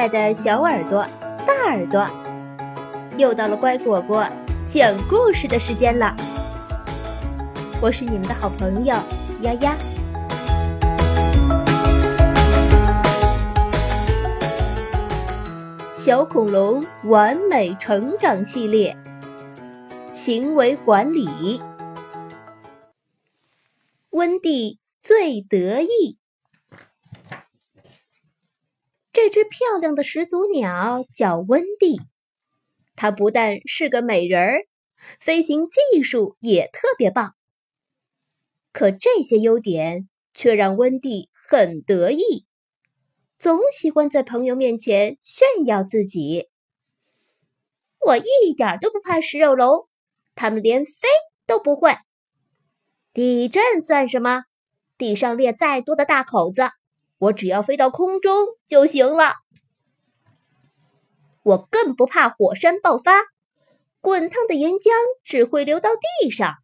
[0.00, 1.06] 爱的小耳朵、
[1.46, 2.08] 大耳朵，
[3.18, 4.26] 又到了乖果果
[4.66, 6.16] 讲故事的时间了。
[7.82, 8.96] 我是你们的好朋友
[9.42, 9.76] 丫丫。
[15.92, 18.96] 小恐龙完美成长系列，
[20.14, 21.60] 行为管理。
[24.08, 26.19] 温蒂最得意。
[29.12, 32.00] 这只漂亮的始祖鸟叫温蒂，
[32.94, 34.66] 它不但是个美人儿，
[35.18, 37.34] 飞行技术也特别棒。
[38.72, 42.46] 可这些优点却让温蒂很得意，
[43.36, 46.48] 总喜欢在朋友面前炫耀自己。
[48.06, 49.88] 我一点都不怕食肉龙，
[50.36, 51.08] 他们连飞
[51.46, 51.96] 都不会。
[53.12, 54.44] 地震算什么？
[54.96, 56.62] 地上裂再多的大口子。
[57.20, 58.34] 我只要飞到空中
[58.66, 59.34] 就行了。
[61.42, 63.12] 我更不怕火山爆发，
[64.00, 64.90] 滚烫的岩浆
[65.22, 65.90] 只会流到
[66.22, 66.54] 地上，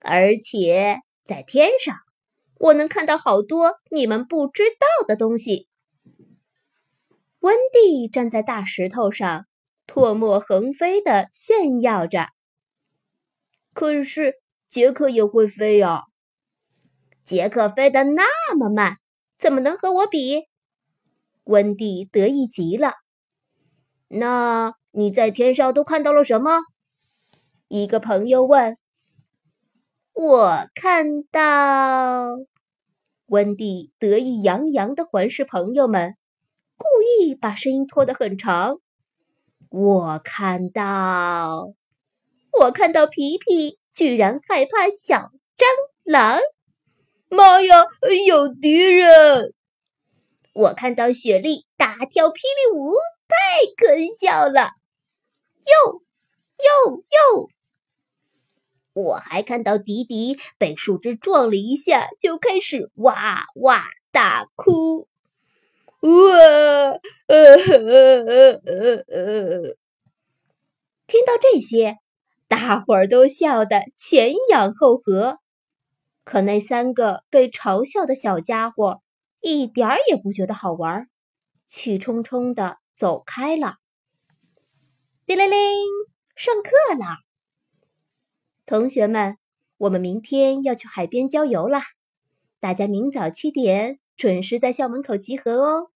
[0.00, 1.96] 而且在天上，
[2.58, 5.68] 我能看到好多你们不知道的东西。
[7.40, 9.44] 温蒂站在大石头上，
[9.86, 12.28] 唾沫横飞的炫耀着。
[13.74, 14.36] 可是
[14.68, 16.04] 杰克也会飞呀，
[17.22, 18.98] 杰克飞得那么慢。
[19.38, 20.48] 怎么能和我比？
[21.44, 22.92] 温蒂得意极了。
[24.08, 26.60] 那你在天上都看到了什么？
[27.68, 28.76] 一个朋友问。
[30.12, 32.36] 我看到，
[33.26, 36.16] 温蒂得意洋洋的环视朋友们，
[36.76, 38.78] 故意把声音拖得很长。
[39.70, 41.74] 我看到，
[42.52, 45.66] 我看到皮皮居然害怕小蟑
[46.04, 46.38] 螂。
[47.28, 47.84] 妈呀！
[48.26, 49.52] 有敌人！
[50.52, 52.92] 我看到雪莉大跳霹雳舞，
[53.26, 54.70] 太可笑了。
[55.64, 56.02] 哟
[56.58, 57.48] 哟哟！
[58.92, 65.08] 我还看到迪迪被树枝撞了一下，就开始哇哇大哭。
[66.00, 66.08] 哇！
[66.08, 69.76] 呃呃呃呃呃！
[71.08, 71.96] 听到这些，
[72.46, 75.38] 大伙儿都笑得前仰后合。
[76.24, 79.02] 可那三个被嘲笑的小家伙
[79.40, 81.08] 一点儿也不觉得好玩，
[81.66, 83.76] 气冲冲的走开了。
[85.26, 85.58] 叮铃铃，
[86.34, 87.18] 上课了，
[88.66, 89.36] 同学们，
[89.76, 91.82] 我们明天要去海边郊游啦！
[92.58, 95.90] 大家明早七点准时在校门口集合哦。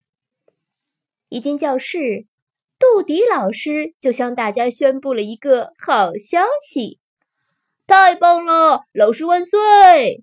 [1.30, 2.26] 一进教室，
[2.78, 7.00] 杜迪老师就向大家宣布了一个好消息。
[7.88, 8.82] 太棒了！
[8.92, 10.22] 老师万岁！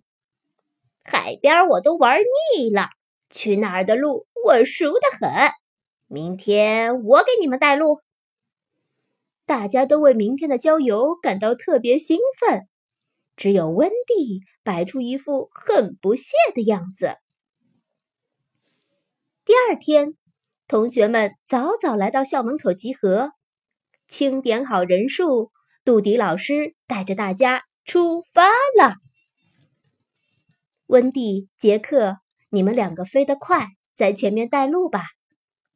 [1.04, 2.90] 海边我都玩腻了，
[3.32, 5.50] 去哪儿的路我熟得很。
[6.06, 8.02] 明天我给你们带路。
[9.48, 12.68] 大家都为明天的郊游感到特别兴奋，
[13.36, 17.18] 只有温蒂摆出一副很不屑的样子。
[19.44, 20.16] 第二天，
[20.68, 23.32] 同学们早早来到校门口集合，
[24.08, 25.52] 清点好人数。
[25.86, 28.96] 杜迪老师带着大家出发了。
[30.88, 32.18] 温蒂、杰克，
[32.50, 35.04] 你们两个飞得快，在前面带路吧。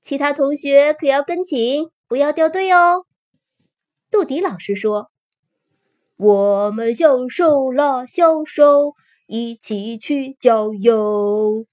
[0.02, 3.06] 其他同学可要跟紧，不要掉队哦。
[4.10, 5.12] 杜迪老师说
[6.18, 8.96] ：“我们小手拉小手，
[9.28, 11.68] 一起去郊游。”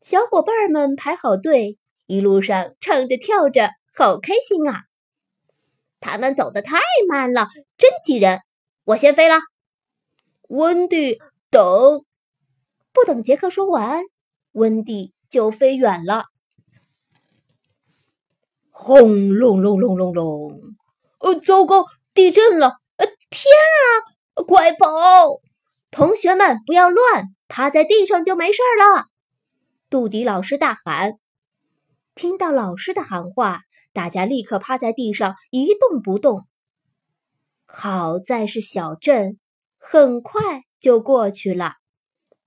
[0.00, 1.76] 小伙伴们排好队，
[2.06, 4.84] 一路上唱着跳着，好开心啊！
[6.02, 7.48] 他们走得太慢了，
[7.78, 8.40] 真急人！
[8.84, 9.36] 我先飞了。
[10.48, 11.18] 温蒂，
[11.48, 12.04] 等！
[12.92, 14.02] 不等杰克说完，
[14.50, 16.24] 温蒂就飞远了。
[18.70, 20.60] 轰隆隆隆隆隆！
[21.20, 22.74] 呃，糟糕，地震了！
[22.96, 23.46] 呃，天
[24.34, 25.40] 啊，快跑！
[25.92, 29.06] 同学们不要乱，趴在地上就没事了。
[29.88, 31.12] 杜迪老师大喊。
[32.14, 33.60] 听到老师的喊话。
[33.92, 36.46] 大家立刻趴在地上一动不动。
[37.66, 39.38] 好在是小镇，
[39.78, 41.74] 很快就过去了，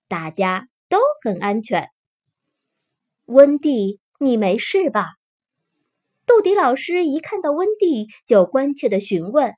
[0.08, 1.90] 大家都很安全。
[3.26, 5.14] 温蒂，你没事吧？
[6.26, 9.54] 杜迪老师一看到温蒂，就关切的询问：“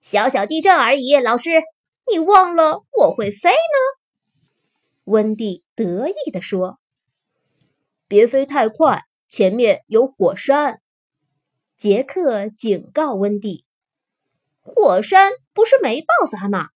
[0.00, 1.50] 小小地震而已，老师，
[2.10, 4.00] 你忘了我会飞呢？”
[5.04, 6.80] 温蒂得意地说
[8.08, 10.79] ：“别飞太快。”前面有火山，
[11.80, 13.64] 杰克警告温蒂
[14.60, 16.68] ：“火山不是没爆发吗？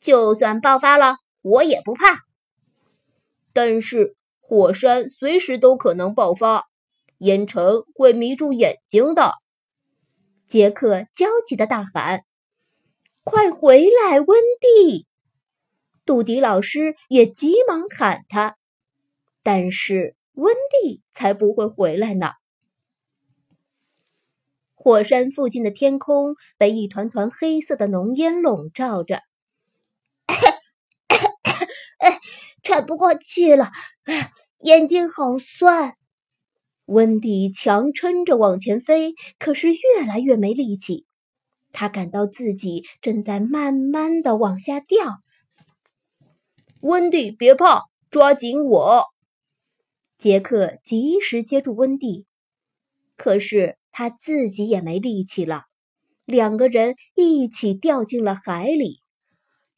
[0.00, 2.18] 就算爆发了，我也不怕。
[3.52, 6.66] 但是火山随时都可能爆发，
[7.18, 9.34] 烟尘会迷住眼睛的。
[10.48, 12.24] 杰克焦急的大喊
[13.22, 15.06] ：“快回来，温蒂！”
[16.04, 18.56] 杜迪老师也急忙喊他，
[19.44, 22.32] 但是温蒂才不会回来呢。
[24.82, 29.20] 火山附近的天空被一团团黑色的浓烟笼罩着，
[30.26, 30.34] 咳
[31.06, 31.66] 咳
[31.98, 32.18] 咳
[32.62, 33.68] 喘不过气了，
[34.60, 35.92] 眼睛好酸。
[36.86, 41.04] 温蒂强撑着往前飞，可是越来越没力气。
[41.72, 45.18] 他感到自己正在慢慢的往下掉。
[46.80, 49.04] 温蒂，别怕，抓紧我！
[50.16, 52.24] 杰克及时接住温蒂，
[53.18, 53.76] 可是。
[53.92, 55.64] 他自己也没力气了，
[56.24, 59.00] 两个人一起掉进了海里。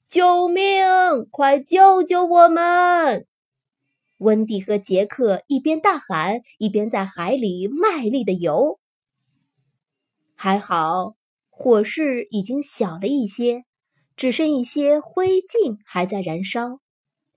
[0.08, 0.84] 救命！
[1.30, 3.26] 快救救我们！
[4.18, 8.78] 温蒂和杰克一边大喊，一边在海里卖力的游。
[10.36, 11.14] 还好，
[11.48, 13.64] 火势已经小了一些，
[14.14, 16.80] 只剩一些灰烬还在燃烧。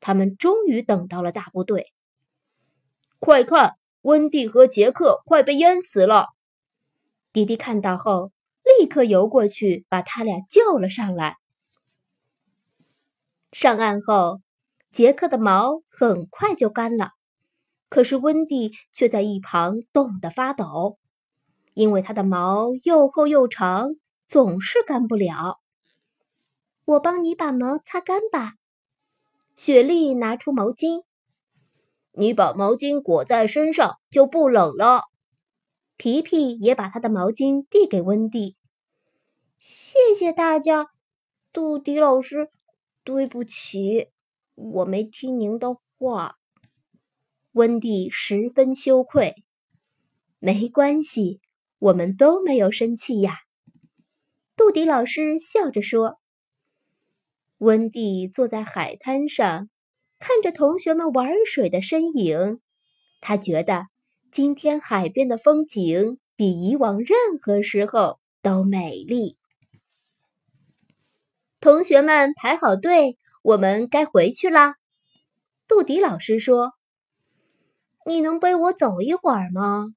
[0.02, 1.94] 他们终于等到了大部队。
[3.20, 6.35] 快看，温蒂和杰克快被淹死了！
[7.36, 8.32] 迪迪看到后，
[8.64, 11.36] 立刻游过去，把他俩救了上来。
[13.52, 14.40] 上岸后，
[14.90, 17.10] 杰克的毛很快就干了，
[17.90, 20.98] 可是温蒂却在一旁冻得发抖，
[21.74, 23.90] 因为他的毛又厚又长，
[24.30, 25.60] 总是干不了。
[26.86, 28.54] 我帮你把毛擦干吧。
[29.58, 31.04] 雪莉拿出毛巾，
[32.14, 35.04] 你把毛巾裹在身上就不冷了。
[35.98, 38.58] 皮皮也把他的毛巾递给温蒂。
[39.58, 40.88] 谢谢大家，
[41.54, 42.50] 杜迪老师，
[43.04, 44.10] 对不起，
[44.56, 46.38] 我没听您的话。
[47.54, 49.44] 温蒂十分羞愧。
[50.40, 51.40] 没关系，
[51.80, 53.40] 我们都没有生气呀。
[54.58, 56.20] 杜迪老师笑着说。
[57.60, 59.70] 温蒂坐在海滩上，
[60.20, 62.60] 看着同学们玩水的身影，
[63.22, 63.88] 他觉得。
[64.36, 69.38] 今天海边的风景比以往任何时候都美丽。
[71.62, 74.76] 同学们排好队，我们该回去啦。
[75.70, 76.74] 杜迪老师说
[78.06, 79.88] ：“你能背我走一会儿吗？”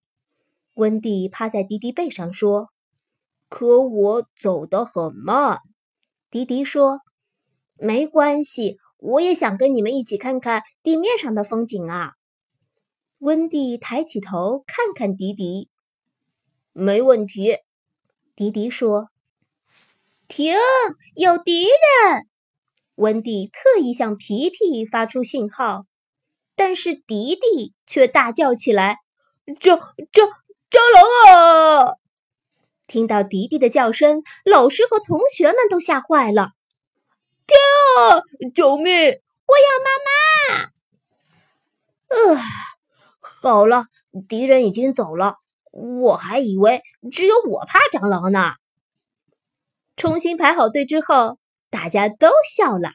[0.77, 2.69] 温蒂趴在迪迪背上说
[3.51, 5.59] ：“可我走得很慢。”
[6.31, 7.01] 迪迪说
[7.75, 12.13] ：“没关系，我也想跟你们一起看看地面上的风景啊。”
[13.19, 15.69] 温蒂抬起头看看迪迪，
[16.73, 17.59] 没问题。
[18.37, 19.09] 迪迪说
[20.29, 20.55] ：“停，
[21.17, 22.29] 有敌人！”
[22.95, 25.87] 温蒂特意向皮皮发出信号，
[26.55, 28.99] 但是迪迪却大叫起来
[29.59, 29.81] ：“蟑
[30.13, 30.31] 蟑
[30.71, 31.95] 蟑螂啊！”
[32.87, 36.51] 听到迪迪的叫声，老师和同学们都吓坏了。
[37.49, 37.59] 天
[37.99, 38.23] 啊！
[38.55, 38.95] 救命！
[38.95, 40.71] 我要妈妈！
[42.37, 42.41] 呃。
[43.41, 43.87] 好了，
[44.29, 45.37] 敌人已经走了，
[45.71, 46.83] 我还以为
[47.13, 48.55] 只有我怕蟑螂呢。
[49.97, 51.39] 重新排好队之后，
[51.71, 52.91] 大家都笑了，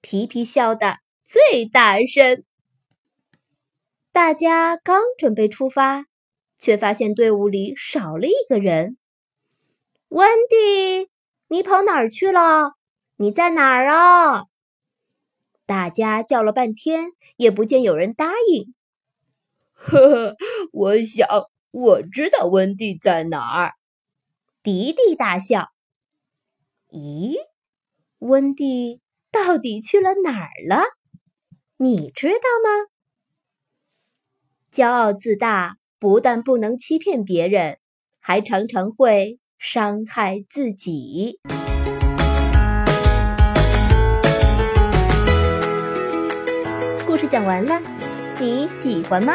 [0.00, 2.44] 皮皮笑得最大声。
[4.12, 6.04] 大家刚准备出发，
[6.58, 8.96] 却发现队伍里少了一个人。
[10.08, 11.08] 温迪，
[11.48, 12.74] 你跑哪儿去了？
[13.16, 14.44] 你在哪儿啊？
[15.66, 18.74] 大家叫了半天，也不见有人答应。
[19.74, 20.36] 呵呵，
[20.72, 21.28] 我想
[21.70, 23.74] 我知道温蒂在哪儿。
[24.62, 25.70] 迪迪大笑。
[26.90, 27.34] 咦，
[28.20, 29.00] 温蒂
[29.30, 30.84] 到底去了哪儿了？
[31.76, 32.86] 你知道吗？
[34.72, 37.78] 骄傲自大不但不能欺骗别人，
[38.20, 41.40] 还常常会伤害自己。
[47.06, 47.80] 故事讲完了，
[48.40, 49.34] 你喜欢吗？